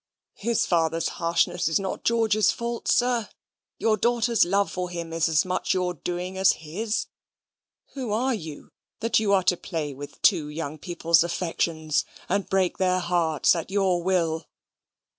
[0.39, 3.29] "His father's harshness is not George's fault, sir.
[3.77, 7.05] Your daughter's love for him is as much your doing as his.
[7.93, 12.79] Who are you, that you are to play with two young people's affections and break
[12.79, 14.47] their hearts at your will?"